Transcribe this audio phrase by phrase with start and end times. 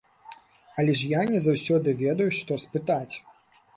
[0.77, 3.15] Але ж я не заўсёды ведаю, што спытаць.